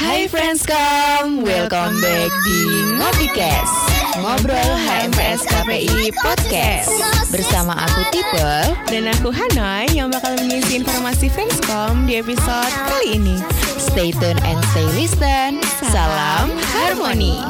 [0.00, 2.60] Hai Friendscom, welcome back di
[2.96, 3.76] Ngobicast
[4.16, 6.88] Ngobrol HMPS KPI Podcast.
[7.28, 8.80] Bersama aku Tipe.
[8.88, 13.44] Dan aku Hanoi yang bakal mengisi informasi Friendscom di episode kali ini.
[13.76, 15.60] Stay tune and stay listen.
[15.92, 17.44] Salam Harmoni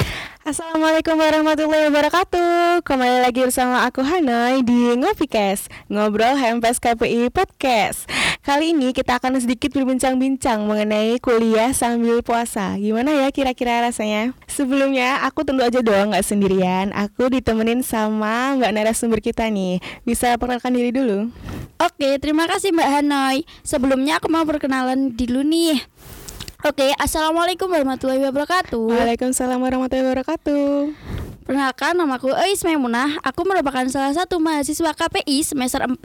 [0.50, 8.10] Assalamualaikum warahmatullahi wabarakatuh Kembali lagi bersama aku Hanoi di Ngopikes Ngobrol HMPS KPI Podcast
[8.42, 14.34] Kali ini kita akan sedikit berbincang-bincang mengenai kuliah sambil puasa Gimana ya kira-kira rasanya?
[14.50, 20.34] Sebelumnya aku tentu aja dong gak sendirian Aku ditemenin sama mbak narasumber kita nih Bisa
[20.34, 21.30] perkenalkan diri dulu
[21.80, 23.48] Oke, terima kasih Mbak Hanoi.
[23.64, 25.80] Sebelumnya aku mau perkenalan dulu nih.
[26.60, 28.92] Oke, Assalamualaikum warahmatullahi wabarakatuh.
[28.92, 30.92] Waalaikumsalam warahmatullahi wabarakatuh
[31.48, 33.16] Perkenalkan, namaku Eis Maimunah.
[33.24, 35.96] Aku merupakan salah satu mahasiswa KPI semester 4.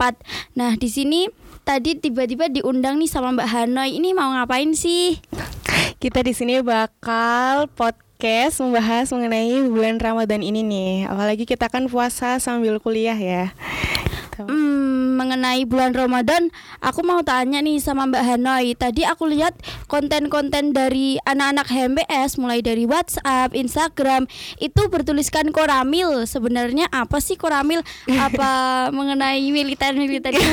[0.56, 1.28] Nah, di sini
[1.60, 4.00] tadi tiba-tiba diundang nih sama Mbak Hanoi.
[4.00, 5.20] Ini mau ngapain sih?
[6.00, 11.04] Kita di sini bakal podcast membahas mengenai bulan Ramadan ini nih.
[11.04, 13.52] Apalagi kita kan puasa sambil kuliah ya.
[14.44, 16.52] Hmm, mengenai bulan Ramadan,
[16.84, 18.76] aku mau tanya nih sama Mbak Hanoi.
[18.76, 19.56] Tadi aku lihat
[19.88, 24.28] konten-konten dari anak-anak HMPS mulai dari WhatsApp, Instagram
[24.60, 26.28] itu bertuliskan koramil.
[26.28, 27.80] Sebenarnya apa sih koramil?
[28.12, 28.50] Apa
[28.96, 30.44] mengenai militer-militer itu?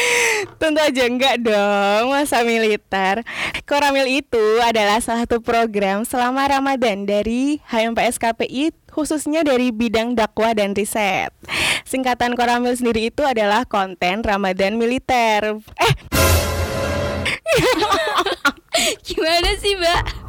[0.60, 3.22] Tentu aja enggak dong, masa militer.
[3.62, 10.54] Koramil itu adalah salah satu program selama Ramadan dari HMPS KPI khususnya dari bidang dakwah
[10.54, 11.34] dan riset.
[11.82, 15.58] Singkatan Koramil sendiri itu adalah konten Ramadan militer.
[15.82, 15.94] Eh,
[19.06, 20.23] Gimana sih, Mbak?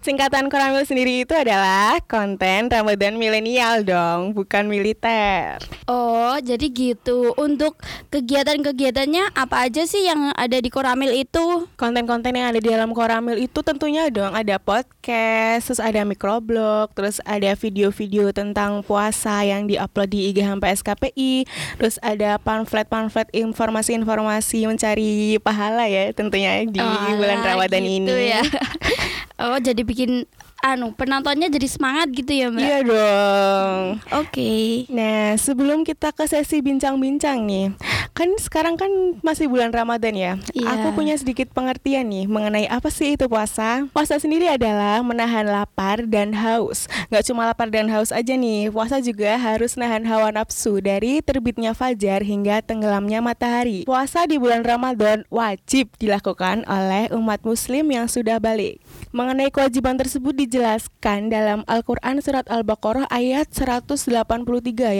[0.00, 5.60] Singkatan Koramil sendiri itu adalah konten Ramadan milenial dong, bukan militer.
[5.84, 7.36] Oh, jadi gitu.
[7.36, 7.76] Untuk
[8.08, 11.68] kegiatan-kegiatannya apa aja sih yang ada di Koramil itu?
[11.76, 17.20] Konten-konten yang ada di dalam Koramil itu tentunya dong ada podcast, terus ada microblog, terus
[17.22, 21.44] ada video-video tentang puasa yang diupload di IG HMPS KPI,
[21.76, 28.32] terus ada pamflet-pamflet informasi-informasi mencari pahala ya tentunya di Oh, bulan Ramadan gitu ini.
[28.32, 28.40] ya.
[29.40, 30.28] oh, jadi bikin
[30.60, 32.60] anu penontonnya jadi semangat gitu ya, Mbak?
[32.60, 33.80] Iya dong.
[34.12, 34.84] Oke.
[34.92, 37.72] Nah, sebelum kita ke sesi bincang-bincang nih,
[38.12, 38.92] kan sekarang kan
[39.24, 40.32] masih bulan Ramadan ya.
[40.52, 40.68] Iya.
[40.76, 43.88] Aku punya sedikit pengertian nih mengenai apa sih itu puasa.
[43.96, 46.84] Puasa sendiri adalah menahan lapar dan haus.
[47.08, 51.72] Gak cuma lapar dan haus aja nih, puasa juga harus nahan hawa nafsu dari terbitnya
[51.72, 53.88] fajar hingga tenggelamnya matahari.
[53.88, 58.76] Puasa di bulan Ramadan wajib dilakukan oleh umat muslim yang sudah balik.
[59.10, 64.06] Mengenai kewajiban tersebut dijelaskan dalam Al-Quran Surat Al-Baqarah ayat 183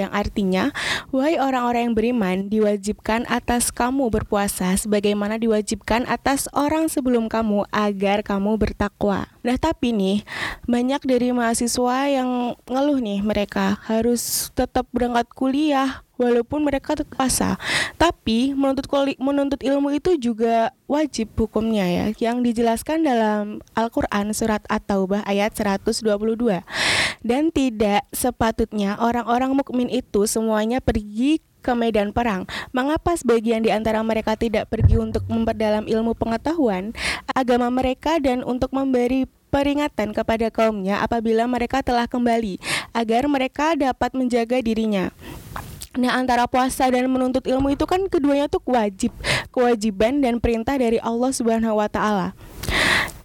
[0.02, 0.74] yang artinya
[1.14, 8.26] Wahai orang-orang yang beriman diwajibkan atas kamu berpuasa sebagaimana diwajibkan atas orang sebelum kamu agar
[8.26, 9.30] kamu bertakwa.
[9.46, 10.26] Nah tapi nih
[10.66, 17.56] banyak dari mahasiswa yang ngeluh nih mereka harus tetap berangkat kuliah walaupun mereka tetap puasa.
[17.96, 18.84] Tapi menuntut
[19.16, 26.04] menuntut ilmu itu juga wajib hukumnya ya yang dijelaskan dalam Al-Qur'an surat At-Taubah ayat 122.
[27.20, 32.48] Dan tidak sepatutnya orang-orang mukmin itu semuanya pergi ke medan perang.
[32.72, 36.96] Mengapa sebagian di antara mereka tidak pergi untuk memperdalam ilmu pengetahuan
[37.36, 42.56] agama mereka dan untuk memberi peringatan kepada kaumnya apabila mereka telah kembali
[42.96, 45.12] agar mereka dapat menjaga dirinya.
[45.98, 49.10] Nah, antara puasa dan menuntut ilmu itu kan keduanya tuh wajib,
[49.50, 52.30] kewajiban dan perintah dari Allah Subhanahu wa taala.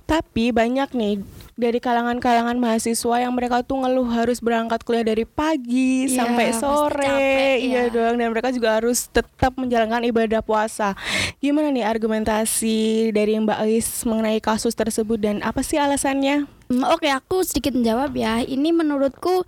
[0.10, 1.22] Tapi banyak nih
[1.56, 7.00] dari kalangan-kalangan mahasiswa yang mereka tuh ngeluh harus berangkat kuliah dari pagi Iya, sampai sore,
[7.08, 7.94] capek, iya ya.
[7.96, 8.20] dong.
[8.20, 11.00] Dan mereka juga harus tetap menjalankan ibadah puasa.
[11.40, 16.44] Gimana nih argumentasi dari Mbak Ais mengenai kasus tersebut dan apa sih alasannya?
[16.68, 18.44] Hmm, Oke, aku sedikit menjawab ya.
[18.44, 19.48] Ini menurutku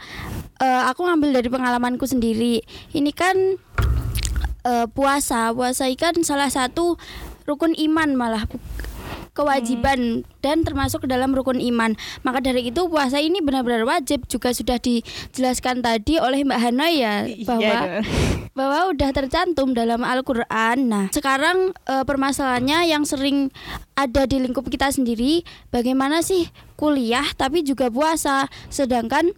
[0.63, 2.63] eh, aku ngambil dari pengalamanku sendiri.
[2.96, 3.35] Ini kan
[4.63, 6.96] eh, puasa, puasa ikan salah satu
[7.44, 8.44] rukun iman malah
[9.38, 11.94] kewajiban dan termasuk ke dalam rukun iman.
[12.25, 17.16] Maka dari itu puasa ini benar-benar wajib juga sudah dijelaskan tadi oleh Mbak Hanoi ya
[17.46, 18.06] bahwa Iya dong.
[18.58, 20.90] bahwa udah tercantum dalam Al-Qur'an.
[20.90, 23.53] Nah, sekarang eh, permasalahannya yang sering
[23.94, 28.50] ada di lingkup kita sendiri bagaimana sih kuliah tapi juga puasa.
[28.73, 29.29] Sedangkan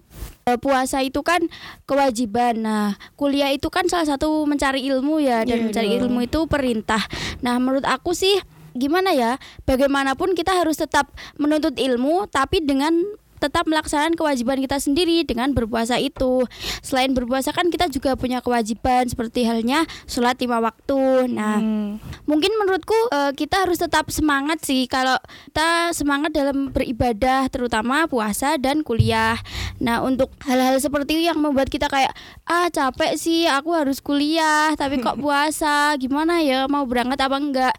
[0.47, 1.43] eh, puasa itu kan
[1.83, 2.63] kewajiban.
[2.63, 7.03] Nah, kuliah itu kan salah satu mencari ilmu ya dan Iya mencari ilmu itu perintah.
[7.43, 8.39] Nah, menurut aku sih
[8.77, 9.37] gimana ya?
[9.65, 12.93] Bagaimanapun kita harus tetap menuntut ilmu tapi dengan
[13.39, 16.43] tetap melaksanakan kewajiban kita sendiri dengan berpuasa itu.
[16.83, 21.31] Selain berpuasa kan kita juga punya kewajiban seperti halnya sholat lima waktu.
[21.31, 21.97] Nah, Hmm.
[22.27, 25.15] mungkin menurutku eh, kita harus tetap semangat sih kalau
[25.51, 29.39] kita semangat dalam beribadah terutama puasa dan kuliah.
[29.79, 32.11] Nah, untuk hal-hal seperti itu yang membuat kita kayak
[32.43, 37.75] ah capek sih aku harus kuliah tapi kok puasa gimana ya mau berangkat apa enggak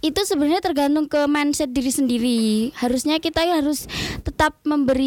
[0.00, 2.42] itu sebenarnya tergantung ke mindset diri sendiri
[2.80, 3.86] harusnya kita harus
[4.24, 5.03] tetap memberi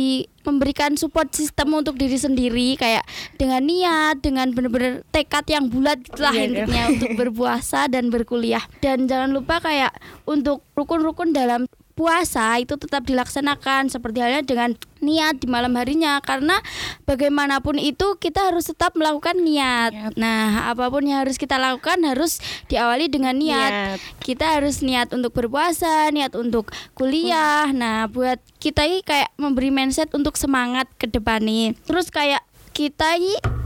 [0.47, 3.03] memberikan support sistem untuk diri sendiri kayak
[3.35, 6.47] dengan niat dengan benar-benar tekad yang bulat gitulah Iya, iya.
[6.47, 9.91] intinya untuk berpuasa dan berkuliah dan jangan lupa kayak
[10.23, 11.67] untuk rukun-rukun dalam
[11.97, 16.61] puasa itu tetap dilaksanakan seperti halnya dengan niat di malam harinya karena
[17.09, 19.91] bagaimanapun itu kita harus tetap melakukan niat.
[19.93, 20.13] Niat.
[20.13, 22.37] Nah, apa pun yang harus kita lakukan harus
[22.69, 23.97] diawali dengan niat.
[23.97, 23.99] Niat.
[24.21, 27.73] Kita harus niat untuk berpuasa, niat untuk kuliah.
[27.73, 31.73] Nah, buat kita ini kayak memberi mindset untuk semangat ke depan nih.
[31.89, 32.45] Terus kayak
[32.77, 33.56] kita ini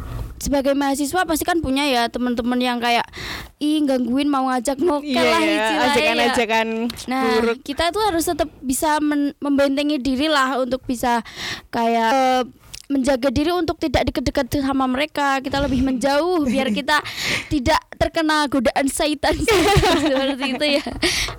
[0.42, 3.06] sebagai mahasiswa pasti kan punya ya teman-teman yang kayak
[3.58, 5.86] ih gangguin mau ngajak mokel lah ya, istilahnya ya.
[5.88, 6.68] ajakan-ajakan
[7.06, 7.58] Nah, buruk.
[7.62, 11.22] kita tuh harus tetap bisa men- membentengi diri lah untuk bisa
[11.70, 12.44] kayak eh,
[12.92, 15.40] menjaga diri untuk tidak dekat-dekat sama mereka.
[15.40, 17.00] Kita lebih menjauh biar kita
[17.48, 19.38] tidak terkena godaan syaitan
[20.02, 20.86] seperti itu ya,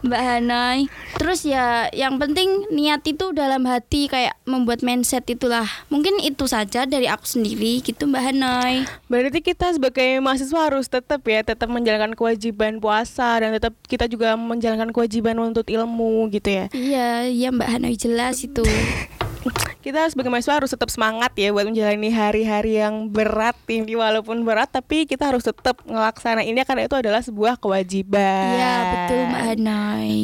[0.06, 0.87] Mbak Hanai.
[1.19, 5.66] Terus ya yang penting niat itu dalam hati kayak membuat mindset itulah.
[5.90, 8.87] Mungkin itu saja dari aku sendiri gitu Mbak Hanai.
[9.10, 14.38] Berarti kita sebagai mahasiswa harus tetap ya, tetap menjalankan kewajiban puasa dan tetap kita juga
[14.38, 16.64] menjalankan kewajiban menuntut ilmu gitu ya.
[16.70, 18.62] Iya, iya Mbak Hanai jelas itu.
[19.92, 24.72] Kita sebagai mahasiswa harus tetap semangat ya buat menjalani hari-hari yang berat ini walaupun berat
[24.72, 28.56] tapi kita harus tetap ngelaksanainnya karena itu adalah sebuah kewajiban.
[28.56, 30.16] Iya, betul Mbak Hanai.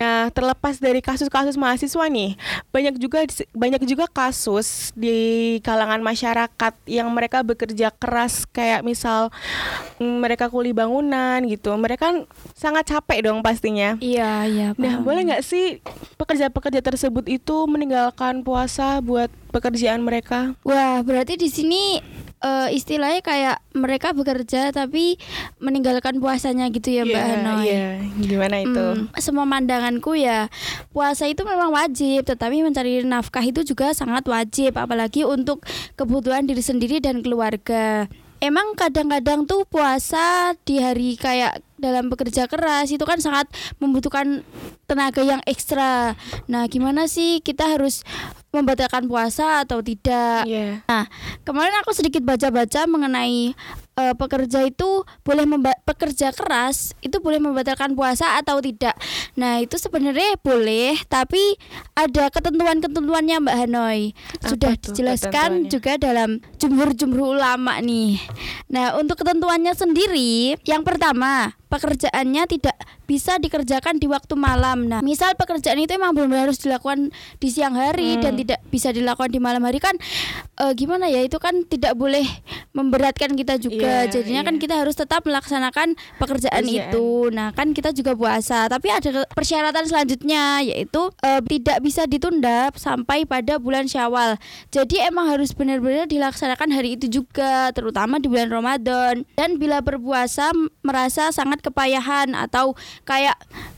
[0.00, 2.32] Nah, terlepas dari kasus-kasus mahasiswa nih,
[2.72, 9.28] banyak juga banyak juga kasus di kalangan masyarakat yang mereka bekerja keras kayak misal
[10.00, 11.76] mm, mereka kuli bangunan gitu.
[11.76, 12.16] Mereka kan
[12.56, 14.00] sangat capek dong pastinya.
[14.00, 14.66] Iya, iya.
[14.80, 15.04] Nah, paham.
[15.04, 15.84] boleh nggak sih
[16.16, 20.54] pekerja-pekerja tersebut itu meninggalkan puasa buat pekerjaan mereka?
[20.62, 21.98] Wah, berarti di sini
[22.40, 25.18] eh, istilahnya kayak mereka bekerja tapi
[25.58, 27.62] meninggalkan puasanya gitu ya Mbak Iya, Hanoi.
[27.66, 27.84] Iya,
[28.22, 28.86] gimana itu?
[28.96, 30.46] Hmm, semua pandanganku ya
[30.94, 35.66] puasa itu memang wajib, tetapi mencari nafkah itu juga sangat wajib, apalagi untuk
[35.98, 38.08] kebutuhan diri sendiri dan keluarga.
[38.40, 44.40] Emang kadang-kadang tuh puasa di hari kayak dalam bekerja keras itu kan sangat membutuhkan
[44.88, 46.16] tenaga yang ekstra.
[46.48, 48.00] Nah, gimana sih kita harus
[48.50, 50.46] membatalkan puasa atau tidak?
[50.46, 50.82] Iya.
[50.86, 51.06] Nah,
[51.46, 53.54] kemarin aku sedikit baca-baca mengenai
[54.00, 58.94] eh, pekerja itu boleh memba- pekerja keras itu boleh membatalkan puasa atau tidak.
[59.38, 61.54] Nah, itu sebenarnya boleh, tapi
[61.94, 64.00] ada ketentuan-ketentuannya Mbak Hanoi.
[64.42, 68.18] Apa Sudah tuh dijelaskan juga dalam jumhur-jumhur ulama nih.
[68.72, 72.76] Nah, untuk ketentuannya sendiri, yang pertama, pekerjaannya tidak
[73.06, 74.86] bisa dikerjakan di waktu malam.
[74.86, 78.22] Nah, misal pekerjaan itu emang benar harus dilakukan di siang hari Hmm.
[78.22, 79.94] dan tidak bisa dilakukan di malam hari kan
[80.60, 81.22] eh, gimana ya?
[81.22, 82.22] Itu kan tidak boleh
[82.74, 84.06] memberatkan kita juga.
[84.06, 84.48] Iya, Jadinya iya.
[84.48, 86.90] kan kita harus tetap melaksanakan pekerjaan Pekerjaan.
[86.92, 87.06] itu.
[87.30, 93.24] Nah, kan kita juga puasa, tapi ada persyaratan selanjutnya yaitu eh, tidak bisa ditunda sampai
[93.24, 94.36] pada bulan Syawal.
[94.68, 99.22] Jadi emang harus benar-benar dilaksanakan hari itu juga, terutama di bulan Ramadan.
[99.34, 100.50] Dan bila berpuasa
[100.82, 102.72] merasa sangat kepayahan atau
[103.04, 103.36] kayak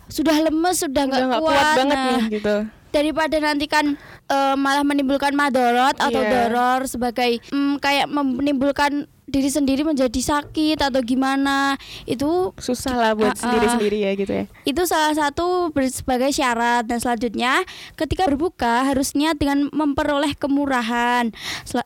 [0.09, 2.57] sudah lemes, sudah Udah nggak kuat, kuat banget nah, nih gitu.
[2.93, 3.97] daripada nanti kan
[4.29, 6.31] eh, malah menimbulkan madorot atau Iya.
[6.49, 11.79] doror sebagai mm, kayak menimbulkan diri sendiri menjadi sakit atau gimana
[12.11, 14.45] itu Susah lah buat sendiri-sendiri ya gitu ya.
[14.67, 16.85] itu salah satu sebagai syarat.
[16.87, 17.63] Dan selanjutnya
[17.95, 21.31] ketika berbuka harus niat dengan memperoleh kemurahan.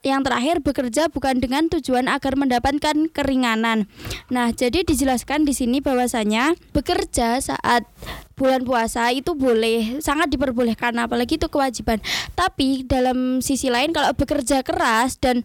[0.01, 3.85] Yang terakhir bekerja bukan dengan tujuan agar mendapatkan keringanan.
[4.33, 7.85] Nah jadi dijelaskan di sini bahwasanya bekerja saat
[8.37, 12.01] bulan puasa itu boleh sangat diperbolehkan apalagi itu kewajiban.
[12.37, 15.41] Tapi dalam sisi lain kalau bekerja keras dan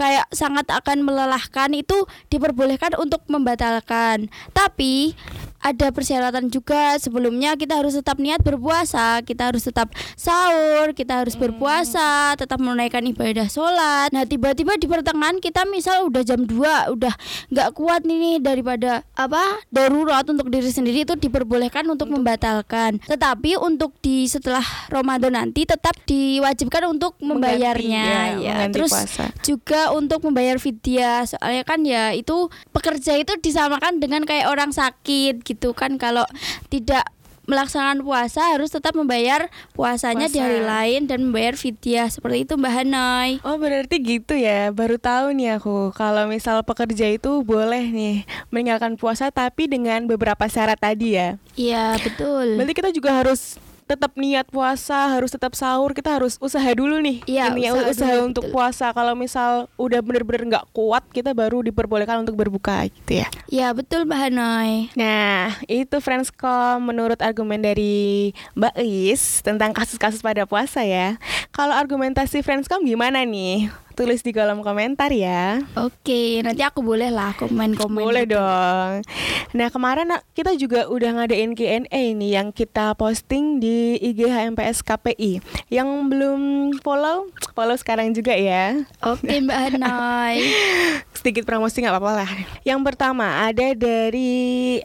[0.00, 1.29] kayak sangat akan melelahkan
[1.76, 4.26] itu diperbolehkan untuk membatalkan.
[4.50, 5.14] Tapi
[5.60, 6.96] ada persyaratan juga.
[6.96, 13.04] Sebelumnya kita harus tetap niat berpuasa kita harus tetap sahur kita harus berpuasa tetap menunaikan
[13.06, 14.10] ibadah sholat.
[14.10, 17.14] Nah tiba-tiba di pertengahan kita misal udah jam 2 udah
[17.52, 22.98] nggak kuat nih daripada apa darurat untuk diri sendiri itu diperbolehkan untuk membatalkan.
[23.04, 28.06] Tetapi untuk di setelah Ramadan nanti tetap diwajibkan untuk membayarnya.
[28.40, 29.24] Mengganti, ya, ya terus puasa.
[29.44, 31.24] juga untuk membayar vidya.
[31.28, 36.22] Soalnya kan ya itu pekerja itu disamakan dengan kayak orang sakit gitu kan kalau
[36.70, 37.02] tidak
[37.50, 40.46] melaksanakan puasa harus tetap membayar puasanya di Puasa.
[40.46, 43.30] hari lain dan membayar fidyah seperti itu Mbak Hanoi.
[43.42, 48.22] Oh berarti gitu ya Baru tahu nih aku Kalau misal pekerja itu boleh nih
[48.54, 52.54] Meninggalkan puasa tapi dengan beberapa syarat tadi ya Iya betul.
[52.54, 53.58] Berarti kita juga harus
[53.90, 57.26] tetap niat puasa, harus tetap sahur, kita harus usaha dulu nih.
[57.26, 58.54] Iya, Ini ya, usaha usaha, dulu, untuk betul.
[58.54, 58.86] puasa.
[58.94, 63.28] Kalau misal udah bener-bener nggak kuat, kita baru diperbolehkan untuk berbuka gitu ya.
[63.50, 64.94] Ya betul Mbak Hanoi.
[64.94, 71.18] Nah, itu Friendscom menurut argumen dari Mbak Lis tentang kasus-kasus pada puasa ya.
[71.50, 73.66] Kalau argumentasi Friendscom gimana nih?
[74.00, 75.60] Tulis di kolom komentar ya.
[75.76, 78.00] Oke, nanti aku boleh lah komen-komen.
[78.00, 78.40] Boleh gitu.
[78.40, 79.04] dong.
[79.52, 81.84] Nah kemarin kita juga udah ngadain Q&A
[82.16, 85.44] nih yang kita posting di IG HMPS KPI.
[85.68, 86.40] Yang belum
[86.80, 88.88] follow, follow sekarang juga ya.
[89.04, 90.48] Oke Mbak Hanoi.
[91.20, 92.30] Sedikit promosi nggak apa-apa lah.
[92.64, 94.80] Yang pertama ada dari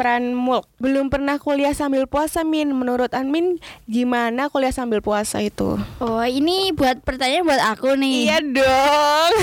[0.00, 0.64] Fran Mulk.
[0.80, 2.72] Belum pernah kuliah sambil puasa Min.
[2.72, 5.76] Menurut Anmin gimana kuliah sambil puasa itu?
[6.00, 8.32] Oh ini buat pertanyaan buat aku nih.
[8.32, 9.32] Iya dong.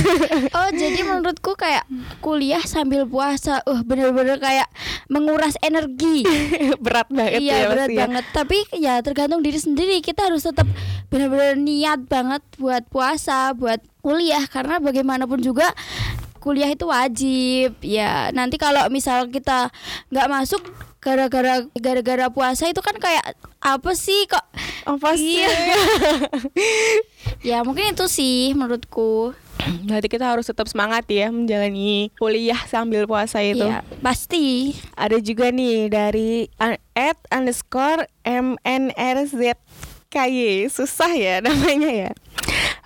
[0.57, 1.85] Oh jadi menurutku kayak
[2.23, 4.65] kuliah sambil puasa, uh bener-bener kayak
[5.05, 6.25] menguras energi.
[6.83, 8.01] berat banget iya ya berat pasti ya.
[8.09, 8.25] banget.
[8.33, 10.01] Tapi ya tergantung diri sendiri.
[10.01, 10.65] Kita harus tetap
[11.13, 15.69] benar-benar niat banget buat puasa, buat kuliah karena bagaimanapun juga
[16.47, 17.75] kuliah itu wajib.
[17.83, 19.67] Ya nanti kalau misal kita
[20.07, 20.63] nggak masuk
[21.03, 24.47] gara-gara gara-gara puasa itu kan kayak apa sih kok?
[24.87, 25.43] Apa sih?
[25.43, 25.51] Iya.
[27.45, 29.29] Ya mungkin itu sih menurutku.
[29.85, 33.61] Berarti kita harus tetap semangat ya menjalani kuliah sambil puasa itu.
[33.61, 34.73] Iya pasti.
[34.97, 36.49] Ada juga nih dari
[36.97, 39.37] at underscore mnrz
[40.73, 42.11] susah ya namanya ya.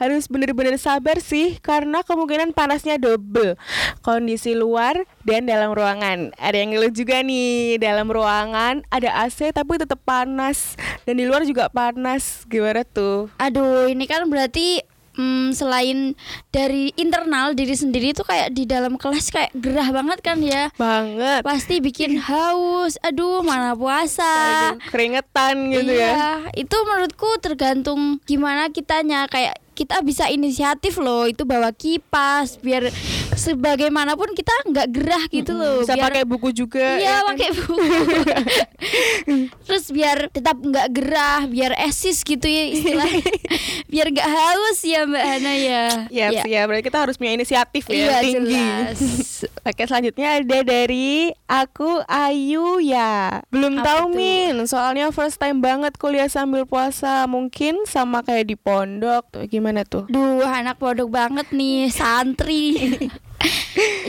[0.01, 3.53] Harus bener-bener sabar sih karena kemungkinan panasnya double
[4.01, 6.33] kondisi luar dan dalam ruangan.
[6.41, 10.73] Ada yang ngeluh juga nih dalam ruangan ada AC tapi tetap panas
[11.05, 12.49] dan di luar juga panas.
[12.49, 13.29] Gimana tuh?
[13.37, 14.81] Aduh, ini kan berarti
[15.15, 16.17] mm, selain
[16.49, 20.71] dari internal diri sendiri tuh kayak di dalam kelas kayak gerah banget kan ya.
[20.75, 21.45] Banget.
[21.45, 22.95] Pasti bikin haus.
[23.05, 24.73] Aduh, mana puasa.
[24.73, 26.11] Aduh, keringetan gitu ya.
[26.11, 32.93] iya, itu menurutku tergantung gimana kitanya kayak kita bisa inisiatif loh itu bawa kipas biar
[33.33, 36.85] sebagaimanapun kita nggak gerah gitu loh Bisa biar pakai buku juga.
[36.95, 37.25] Iya ya kan?
[37.31, 37.75] pakai buku.
[39.65, 43.23] Terus biar tetap nggak gerah, biar esis gitu ya istilahnya.
[43.91, 45.83] biar nggak haus ya Mbak Hana ya.
[46.09, 46.43] Ya, Ya.
[46.43, 46.61] ya.
[46.65, 48.51] berarti kita harus punya inisiatif ya Iya tinggi.
[48.53, 48.97] jelas.
[49.67, 53.41] Oke, selanjutnya ada dari aku Ayu ya.
[53.47, 54.13] Belum Apa tahu tuh?
[54.13, 57.23] Min, soalnya first time banget kuliah sambil puasa.
[57.25, 59.23] Mungkin sama kayak di pondok.
[59.31, 60.05] Tuh, gimana tuh?
[60.11, 62.75] Duh anak pondok banget nih santri.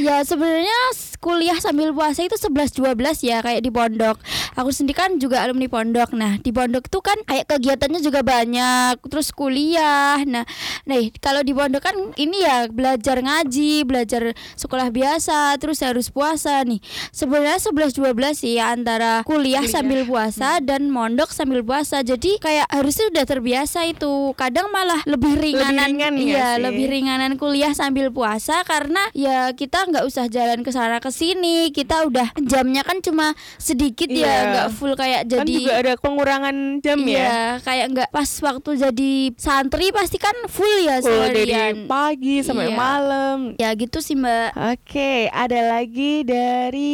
[0.06, 0.78] ya sebenarnya
[1.22, 4.18] kuliah sambil puasa itu 11 12 ya kayak di pondok.
[4.58, 6.10] Aku sendiri kan juga alumni pondok.
[6.18, 10.18] Nah, di pondok tuh kan kayak kegiatannya juga banyak, terus kuliah.
[10.26, 10.42] Nah,
[10.84, 16.58] nih kalau di pondok kan ini ya belajar ngaji, belajar sekolah biasa, terus harus puasa
[16.66, 16.82] nih.
[17.14, 19.70] Sebenarnya 11 12 sih ya antara kuliah, Kuliah.
[19.70, 22.02] sambil puasa dan mondok sambil puasa.
[22.02, 24.34] Jadi kayak harusnya udah terbiasa itu.
[24.34, 25.86] Kadang malah lebih ringanan.
[25.86, 26.62] ringan nggak iya, sih?
[26.66, 31.68] lebih ringanan kuliah sambil puasa karena ya kita nggak usah jalan ke sana ke sini.
[31.68, 34.26] Kita udah jamnya kan cuma sedikit Iya.
[34.26, 37.16] ya, nggak full kayak Kan jadi juga ada pengurangan jam ya.
[37.16, 41.86] Iya, kayak nggak pas waktu jadi santri pasti kan full ya Full dari seharian.
[41.86, 42.76] pagi sampai Iya.
[42.76, 43.38] malam.
[43.56, 44.48] Ya gitu sih Mbak.
[44.74, 46.92] Oke, ada lagi dari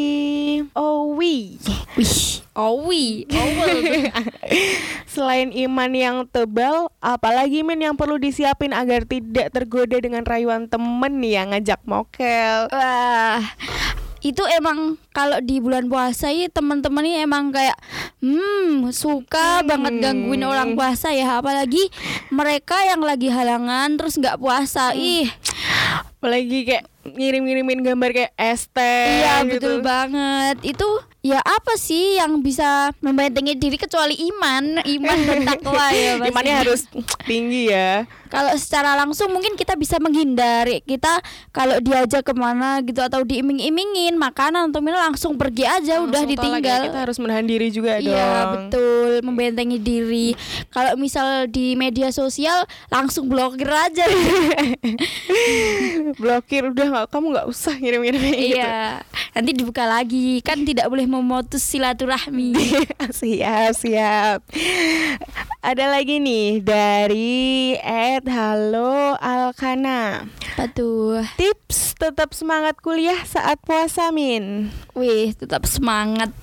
[0.70, 1.58] Owi.
[1.94, 2.18] Wih,
[2.54, 3.78] owi, owel.
[5.08, 11.18] Selain iman yang tebal, apalagi min yang perlu disiapin agar tidak tergoda dengan rayuan temen
[11.18, 11.80] nih yang ngajak
[12.18, 12.66] mokel.
[12.74, 13.38] Wah,
[14.18, 17.78] itu emang kalau di bulan puasa ya teman-teman ini emang kayak
[18.18, 21.86] hmm suka banget gangguin orang puasa ya apalagi
[22.34, 25.30] mereka yang lagi halangan terus nggak puasa ih
[26.18, 26.84] Apalagi kayak
[27.14, 28.32] ngirim-ngirimin gambar kayak
[28.74, 29.54] teh iya gitu.
[29.54, 30.88] betul banget itu
[31.22, 36.18] ya apa sih yang bisa membentengi diri kecuali iman iman dan takwa ya.
[36.28, 36.90] Imannya harus
[37.22, 38.02] tinggi ya.
[38.30, 41.20] Kalau secara langsung mungkin kita bisa menghindari kita
[41.50, 46.36] kalau diajak ke mana gitu atau diiming-imingin makanan atau minum langsung pergi aja udah Langsung
[46.36, 48.52] tolak ya, ditinggal Kita harus menahan diri juga Iya dong.
[48.52, 50.28] betul membentengi diri.
[50.70, 54.06] Kalau misal di media sosial langsung blokir aja.
[56.20, 58.58] Blokir udah nggak kamu nggak usah ngirim-ngirim kayak gitu.
[58.58, 59.02] iya.
[59.34, 62.54] Nanti dibuka lagi kan tidak boleh memutus silaturahmi.
[63.18, 64.38] siap siap
[65.58, 67.74] ada lagi nih dari
[68.26, 71.22] Halo Alkana Apa tuh?
[71.38, 76.34] tips tetap semangat kuliah saat puasa Min Wih tetap semangat.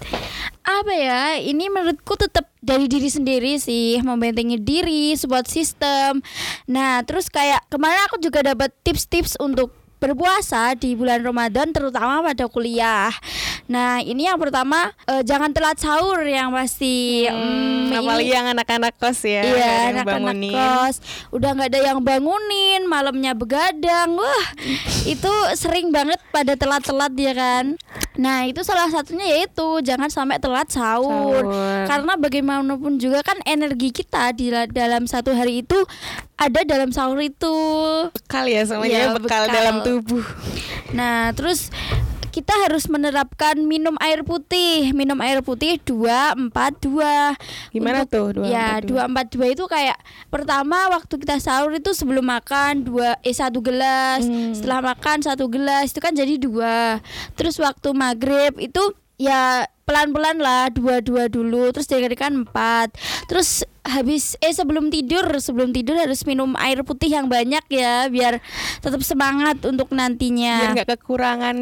[0.66, 6.24] apa ya ini menurutku tetap dari diri sendiri sih membentengi diri support system
[6.66, 9.70] nah terus kayak kemarin aku juga dapat tips-tips untuk
[10.06, 13.10] berpuasa di bulan Ramadan terutama pada kuliah.
[13.66, 17.26] Nah, ini yang pertama eh, jangan telat sahur yang pasti.
[17.26, 19.42] Hmm, Hmm, apalagi ini- yang anak-anak kos ya.
[19.42, 20.96] Iya, anak-anak kos
[21.34, 24.14] udah nggak ada yang bangunin, malamnya begadang.
[24.14, 24.46] Wah,
[25.04, 27.66] itu sering banget pada telat-telat ya kan.
[28.16, 31.42] Nah, itu salah satunya yaitu jangan sampai telat sahur.
[31.42, 31.86] Sahur.
[31.90, 35.78] Karena bagaimanapun juga kan energi kita di la- dalam satu hari itu
[36.36, 37.56] ada dalam sahur itu.
[38.12, 39.54] Bekal ya semuanya Iya, bekal, bekal.
[39.54, 40.26] dalam tubuh.
[40.92, 41.72] Nah, terus
[42.30, 44.92] kita harus menerapkan minum air putih.
[44.92, 47.40] Minum air putih 242.
[47.72, 49.48] Gimana tuh, Ya, 242?
[49.48, 49.96] 242 itu kayak
[50.28, 54.52] pertama waktu kita sahur itu sebelum makan dua eh satu gelas, Hmm.
[54.52, 57.00] setelah makan satu gelas itu kan jadi dua.
[57.34, 58.84] Terus waktu maghrib itu
[59.16, 62.98] ya pelan-pelan lah dua-dua dulu terus dijadikan empat
[63.30, 68.42] terus habis eh sebelum tidur sebelum tidur harus minum air putih yang banyak ya biar
[68.82, 71.58] tetap semangat untuk Biar nantinya nggak kekurangan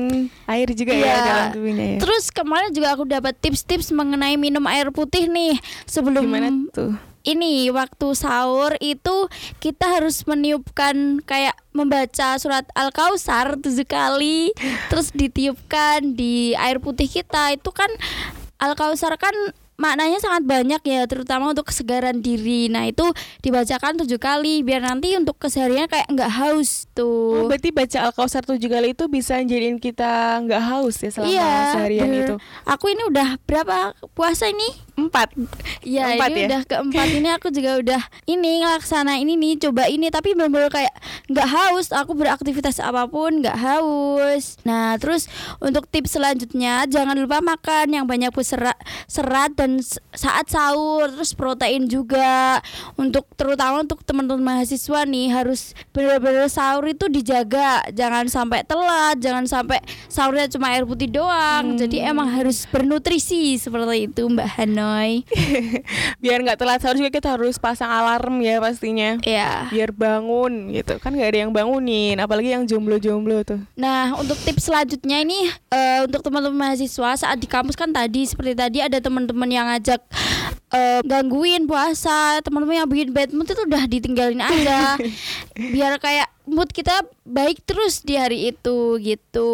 [0.47, 1.15] air juga ya Iya.
[1.19, 1.99] dalam tubuhnya ya.
[1.99, 6.95] Terus kemarin juga aku dapat tips-tips mengenai minum air putih nih sebelum Gimana tuh?
[7.23, 9.31] Ini waktu sahur itu
[9.63, 14.51] kita harus meniupkan kayak membaca surat Al-Kausar tujuh kali
[14.91, 17.55] terus ditiupkan di air putih kita.
[17.55, 17.89] Itu kan
[18.59, 19.33] Al-Kausar kan
[19.75, 23.03] maknanya sangat banyak ya terutama untuk kesegaran diri nah itu
[23.41, 28.45] dibacakan tujuh kali biar nanti untuk kesehariannya kayak nggak haus Oh, tuh berarti baca Al-Kausar
[28.45, 32.21] tujuh kali itu bisa jadiin kita nggak haus ya selama iya seharian bener.
[32.23, 32.35] itu.
[32.63, 35.33] aku ini udah berapa puasa ini Empat.
[35.81, 36.47] Iya Keempat ini ya?
[36.53, 40.93] udah keempat ini aku juga udah ini ngelaksana ini nih coba ini tapi benar-benar kayak
[41.33, 44.61] nggak haus aku beraktivitas apa pun nggak haus.
[44.61, 45.25] Nah terus
[45.57, 48.77] untuk tips selanjutnya jangan lupa makan yang banyak berserat
[49.09, 49.79] serat dan
[50.11, 52.59] saat sahur terus protein juga
[52.99, 59.47] untuk terutama untuk teman-teman mahasiswa nih harus benar-benar sahur itu dijaga jangan sampai telat jangan
[59.47, 59.79] sampai
[60.11, 65.23] sahurnya cuma air putih doang jadi emang harus bernutrisi seperti itu Mbak Hanoy.
[66.23, 69.21] Biar nggak telat sahur juga kita harus pasang alarm ya pastinya.
[69.23, 69.69] Ya.
[69.69, 73.61] Biar bangun gitu kan nggak ada yang bangunin, apalagi yang jomblo-jomblo tuh.
[73.77, 78.53] Nah, untuk tips selanjutnya ini eh, untuk teman-teman mahasiswa saat di kampus kan tadi seperti
[78.57, 80.01] tadi ada teman-teman yang ngajak
[80.69, 84.97] eh, gangguin puasa, teman-teman yang bikin bad mood itu udah ditinggalin aja.
[85.73, 86.91] Biar kayak mood kita
[87.23, 89.51] baik terus di hari itu gitu.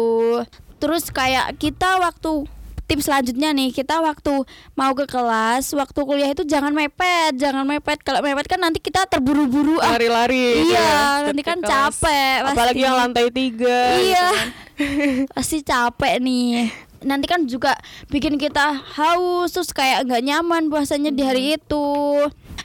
[0.76, 2.48] Terus kayak kita waktu
[2.84, 4.42] tips selanjutnya nih kita waktu
[4.74, 9.06] mau ke kelas waktu kuliah itu jangan mepet jangan mepet kalau mepet kan nanti kita
[9.06, 10.58] terburu-buru ah Lari-lari.
[10.58, 10.90] gitu iya
[11.22, 11.70] ya, nanti kan kelas.
[11.70, 12.82] capek Apalagi pasti.
[12.82, 13.78] yang lantai tiga.
[13.94, 14.26] gitu Iya.
[14.26, 14.48] kan.
[15.36, 16.66] Pasti capek nih.
[17.00, 17.76] Nanti kan juga
[18.08, 21.86] bikin kita haus terus kayak nggak nyaman puasanya di hari itu.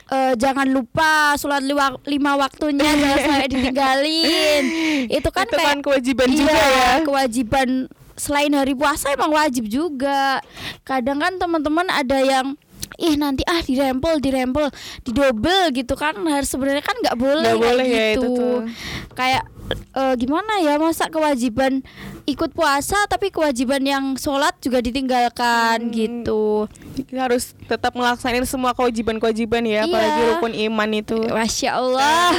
[0.06, 4.64] Eh, jangan lupa sholat lima, lima waktunya jangan sampai ditinggalin.
[5.10, 6.90] Itu kan Itu kayak kan kewajiban iya, juga ya.
[7.02, 7.68] kewajiban
[8.16, 10.38] selain hari puasa emang wajib juga.
[10.86, 12.54] Kadang kan teman-teman ada yang
[12.96, 14.70] ih nanti ah dirempel dirempel
[15.04, 18.58] didobel gitu kan harus sebenarnya kan nggak boleh kayak boleh ya itu gitu tuh.
[19.12, 21.82] kayak eh, gimana ya masa kewajiban
[22.24, 25.94] ikut puasa tapi kewajiban yang sholat juga ditinggalkan Hmm.
[25.94, 29.82] gitu Kita harus tetap melaksanain semua kewajiban-kewajiban ya, Iya.
[29.84, 31.18] apalagi rukun iman itu.
[31.28, 32.32] masya Allah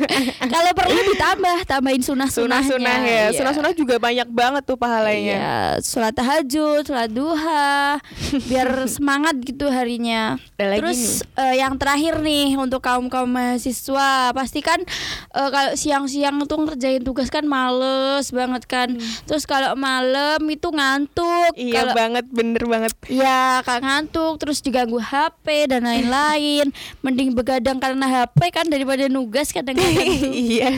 [0.52, 3.24] kalau perlu ditambah tambahin sunah sunahnya Sunah-sunah ya.
[3.32, 5.36] Sunah-sunah juga banyak banget tuh pahalanya.
[5.38, 8.00] Iya, sholat tahajud, sholat duha,
[8.46, 10.34] biar semangat gitu harinya.
[10.58, 11.00] Lagi Terus
[11.36, 14.82] eh, yang terakhir nih untuk kaum kaum mahasiswa, pasti kan
[15.30, 18.88] eh, kalau siang-siang tuh ngerjain tugas kan males banget kan.
[19.24, 21.54] Terus kalau malam itu ngantuk.
[21.54, 21.60] Hmm.
[21.60, 22.92] Iya kalau banget, bener banget.
[23.06, 26.72] Ya, kak ngantuk, terus diganggu HP dan lain-lain.
[27.04, 30.72] Mending begadang karena HP kan daripada nugas kadang-kadang iya.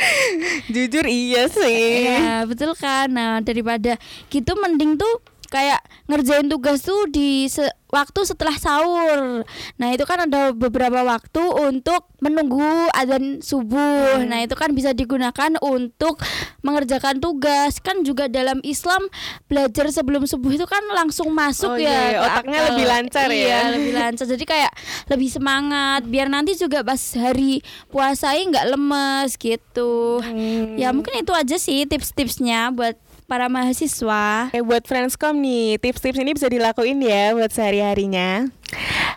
[0.72, 2.08] Jujur iya sih.
[2.08, 3.12] Iya betul kan.
[3.12, 4.00] Nah daripada
[4.32, 5.20] gitu mending tuh
[5.54, 9.46] kayak ngerjain tugas tuh di se- waktu setelah sahur.
[9.78, 12.58] Nah itu kan ada beberapa waktu untuk menunggu
[12.90, 14.18] adzan subuh.
[14.18, 14.26] Hmm.
[14.26, 16.18] Nah itu kan bisa digunakan untuk
[16.60, 17.78] mengerjakan tugas.
[17.78, 19.06] Kan juga dalam Islam
[19.46, 21.78] belajar sebelum subuh itu kan langsung Oh masuk ya.
[21.78, 22.10] iya, iya.
[22.10, 22.66] ke Otaknya akal.
[22.68, 23.38] lebih lancar ya.
[23.38, 24.26] Iya lebih lancar.
[24.26, 24.72] Jadi kayak
[25.06, 26.00] lebih semangat.
[26.04, 30.18] Biar nanti juga pas hari puasai nggak lemes gitu.
[30.18, 30.74] Hmm.
[30.74, 34.50] Ya mungkin itu aja sih tips-tipsnya buat para mahasiswa.
[34.52, 38.48] Eh buat Friendscom nih, tips-tips ini bisa dilakuin ya buat sehari-harinya.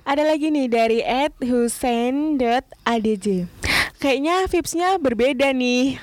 [0.07, 0.99] Ada lagi nih dari
[1.43, 3.27] @husain.adj.
[3.97, 5.97] Kayaknya vibesnya berbeda nih.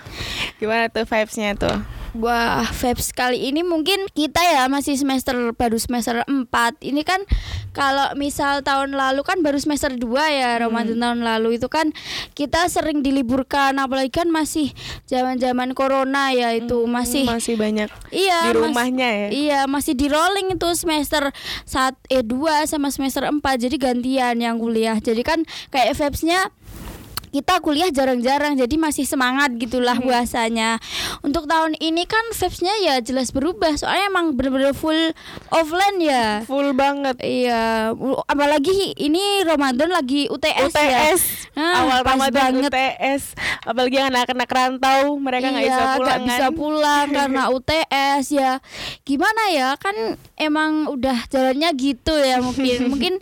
[0.59, 1.94] Gimana tuh vibesnya tuh?
[2.15, 6.47] Wah, Febs kali ini mungkin kita ya masih semester baru semester 4.
[6.79, 7.19] Ini kan
[7.71, 11.91] kalau misal tahun lalu kan baru semester 2 ya, Ramadan tahun lalu itu kan
[12.33, 14.71] kita sering diliburkan apalagi kan masih
[15.05, 19.29] zaman-zaman corona ya itu masih masih banyak Iya, di mas- rumahnya ya.
[19.35, 21.35] Iya, masih di rolling itu semester
[21.67, 24.95] saat eh 2 sama semester 4 jadi gantian yang kuliah.
[24.97, 26.47] Jadi kan kayak Febs-nya
[27.35, 30.07] kita kuliah jarang-jarang jadi masih semangat gitulah Hmm.
[30.07, 30.79] puasanya.
[31.27, 35.11] Untuk tahun ini kan vibes-nya ya jelas berubah soalnya emang bener-bener full
[35.51, 36.47] offline ya.
[36.47, 37.19] Full banget.
[37.19, 37.91] Iya,
[38.31, 41.11] apalagi ini Ramadan lagi UTS, ya.
[41.11, 41.23] UTS
[41.59, 42.71] Nah, awal Ramadan banget.
[42.71, 43.23] UTS
[43.65, 46.53] apalagi anak-anak rantau mereka nggak iya, bisa pulang bisa kan?
[46.55, 48.53] pulang karena UTS ya.
[49.03, 49.69] Gimana ya?
[49.75, 49.97] Kan
[50.39, 52.79] emang udah jalannya gitu ya mungkin.
[52.95, 53.15] mungkin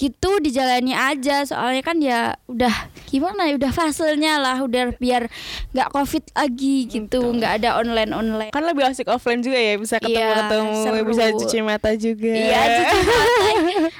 [0.00, 2.72] gitu dijalani aja soalnya kan ya udah
[3.10, 5.26] gimana ya udah fasenya lah udah biar
[5.70, 9.98] nggak covid lagi gitu nggak ada online online kan lebih asik offline juga ya bisa
[9.98, 11.02] ketemu Iya, ketemu seru.
[11.04, 12.30] bisa cuci mata juga.
[12.30, 13.36] Iya cuci mata.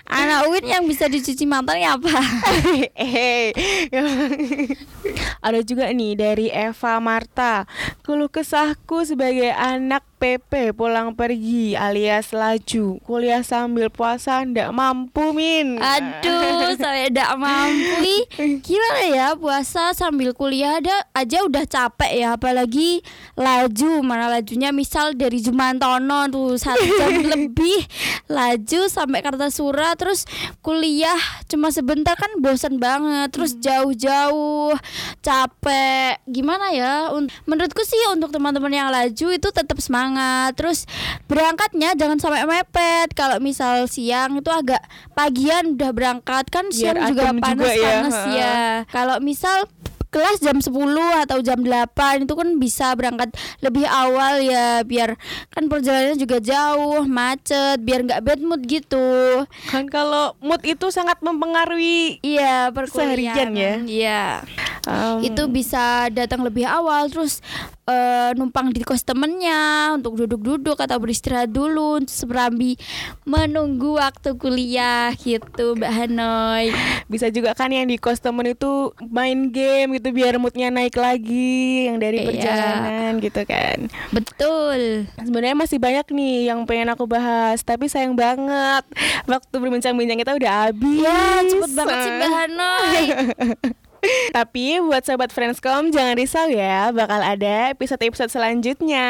[0.19, 2.11] Anak UIN yang bisa dicuci matanya apa?
[2.99, 3.51] Eh,
[5.41, 7.65] ada juga nih dari Eva Marta.
[8.03, 15.79] Keluh kesahku sebagai anak PP pulang pergi alias laju kuliah sambil puasa ndak mampu min
[15.79, 18.27] Aduh, saya tidak mampu.
[18.67, 23.01] Gimana ya puasa sambil kuliah ada aja udah capek ya, apalagi
[23.39, 24.03] laju.
[24.03, 27.79] Mana lajunya misal dari Jumantono tuh satu jam lebih
[28.27, 30.27] laju sampai Kartasura, terus
[30.65, 33.31] kuliah cuma sebentar kan bosan banget.
[33.31, 34.75] Terus jauh-jauh,
[35.23, 36.19] capek.
[36.27, 37.13] Gimana ya?
[37.47, 40.08] Menurutku sih untuk teman-teman yang laju itu tetap semangat.
[40.55, 40.87] Terus
[41.27, 43.13] berangkatnya jangan sampai mepet.
[43.13, 44.81] Kalau misal siang itu agak
[45.13, 48.37] pagian udah berangkat kan Biar siang juga panas-panas ya.
[48.37, 48.57] ya.
[48.89, 49.67] Kalau misal
[50.09, 50.73] kelas jam 10
[51.29, 53.29] atau jam 8 itu kan bisa berangkat
[53.61, 55.21] lebih awal ya biar
[55.53, 61.21] kan perjalanannya juga jauh macet biar nggak bad mood gitu kan kalau mood itu sangat
[61.21, 63.75] mempengaruhi iya Seharian perkuliahan ya?
[63.85, 64.23] iya
[64.85, 67.41] um, itu bisa datang lebih awal terus
[67.85, 72.77] eh, numpang di kos temennya untuk duduk-duduk atau beristirahat dulu seberambi
[73.25, 76.71] menunggu waktu kuliah gitu Mbak Hanoy.
[77.07, 81.89] Bisa juga kan yang di kos temen itu main game gitu biar moodnya naik lagi
[81.89, 82.27] yang dari Iya.
[82.27, 83.79] perjalanan gitu kan.
[84.13, 84.79] Betul.
[85.17, 88.85] Sebenarnya masih banyak nih yang pengen aku bahas tapi sayang banget
[89.25, 93.03] waktu berbincang-bincang kita udah habis ya cepet banget sih Mbak Hanoy
[94.37, 99.07] Tapi buat sobat Friendscom jangan risau ya, bakal ada episode-episode selanjutnya.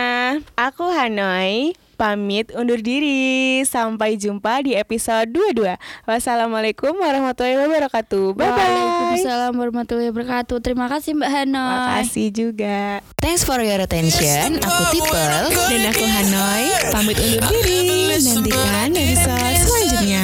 [0.56, 3.60] Aku Hanoi, pamit undur diri.
[3.66, 5.74] Sampai jumpa di episode 22.
[6.06, 8.38] Wassalamualaikum warahmatullahi wabarakatuh.
[8.38, 8.54] Bye bye.
[8.54, 13.02] Waalaikumsalam warahmatullahi wabarakatuh Terima kasih Mbak Hanoy Makasih juga.
[13.18, 14.62] Thanks for your attention.
[14.62, 15.50] Aku Tipel.
[15.50, 18.14] Dan aku Hanoi, pamit undur diri.
[18.18, 20.22] Nantikan episode selanjutnya.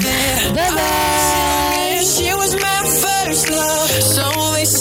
[0.54, 1.44] Bye bye.